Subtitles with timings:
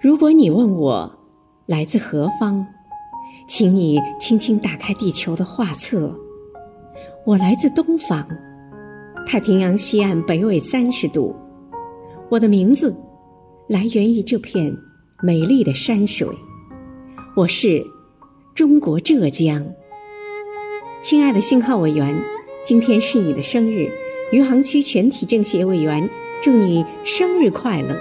[0.00, 1.12] 如果你问我
[1.66, 2.64] 来自何方
[3.48, 6.14] 请你轻轻打开地球的画册。
[7.24, 8.26] 我来自东方
[9.26, 11.34] 太平洋西岸北纬三十度。
[12.28, 12.94] 我的名字
[13.66, 14.72] 来源于这片
[15.20, 16.28] 美丽的山水。
[17.34, 17.84] 我是
[18.54, 19.66] 中国浙江。
[21.02, 22.22] 亲爱的信号委员
[22.64, 23.90] 今天是你的生日
[24.30, 26.08] 余杭区全体政协委员
[26.40, 27.96] 祝你生日快乐。